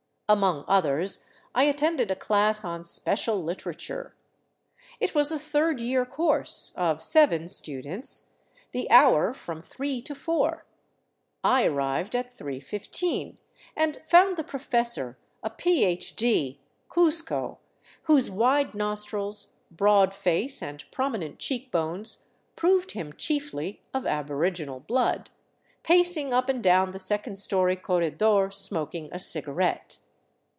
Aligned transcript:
Among 0.31 0.63
others 0.65 1.25
I 1.53 1.65
attended 1.65 2.09
a 2.09 2.15
class 2.15 2.63
on" 2.63 2.85
Special 2.85 3.43
Literature." 3.43 4.15
446 5.01 5.13
THE 5.29 5.37
CITY 5.39 5.43
OF 5.59 5.67
THE 5.67 5.75
SUN 5.75 5.75
It 5.75 5.75
was 5.75 5.75
a 5.75 5.75
third 5.75 5.81
year 5.81 6.05
course, 6.05 6.73
of 6.77 7.01
seven 7.01 7.47
students; 7.49 8.31
the 8.71 8.89
hour, 8.89 9.33
from 9.33 9.59
three 9.61 10.01
to 10.03 10.15
four. 10.15 10.65
I 11.43 11.65
arrived 11.65 12.15
at 12.15 12.33
3:15 12.33 13.39
and 13.75 14.01
found 14.07 14.37
the 14.37 14.45
professor, 14.45 15.17
a 15.43 15.49
Ph.D. 15.49 16.61
(Cuzco) 16.87 17.57
whose 18.03 18.29
wide 18.31 18.73
nostrils, 18.73 19.55
broad 19.69 20.13
face, 20.13 20.63
and 20.63 20.85
prominent 20.91 21.39
cheek 21.39 21.71
bones 21.73 22.27
proved 22.55 22.93
him 22.93 23.11
chiefly 23.11 23.81
of 23.93 24.05
aboriginal 24.05 24.79
blood, 24.79 25.29
pacing 25.83 26.33
up 26.33 26.47
and 26.47 26.63
down 26.63 26.91
the 26.91 26.99
second 26.99 27.37
story 27.37 27.75
corre 27.75 28.09
dor 28.09 28.49
smoking 28.49 29.09
a 29.11 29.19
cigarette. 29.19 29.97